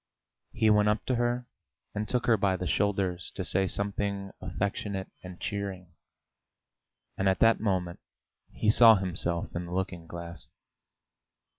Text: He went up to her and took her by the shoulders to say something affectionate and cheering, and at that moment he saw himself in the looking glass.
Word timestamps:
He 0.51 0.71
went 0.71 0.89
up 0.89 1.05
to 1.05 1.15
her 1.17 1.47
and 1.93 2.09
took 2.09 2.25
her 2.25 2.35
by 2.35 2.57
the 2.57 2.65
shoulders 2.65 3.29
to 3.35 3.45
say 3.45 3.67
something 3.67 4.31
affectionate 4.41 5.11
and 5.21 5.39
cheering, 5.39 5.93
and 7.19 7.29
at 7.29 7.37
that 7.37 7.59
moment 7.59 7.99
he 8.51 8.71
saw 8.71 8.95
himself 8.95 9.55
in 9.55 9.67
the 9.67 9.73
looking 9.73 10.07
glass. 10.07 10.47